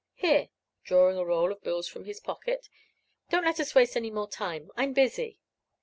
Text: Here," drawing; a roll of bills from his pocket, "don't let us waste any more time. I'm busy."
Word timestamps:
Here," 0.15 0.49
drawing; 0.83 1.15
a 1.17 1.23
roll 1.23 1.51
of 1.51 1.61
bills 1.61 1.87
from 1.87 2.05
his 2.05 2.19
pocket, 2.19 2.67
"don't 3.29 3.45
let 3.45 3.59
us 3.59 3.75
waste 3.75 3.95
any 3.95 4.09
more 4.09 4.27
time. 4.27 4.71
I'm 4.75 4.93
busy." 4.93 5.37